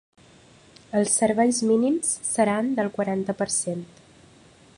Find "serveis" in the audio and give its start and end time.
1.21-1.59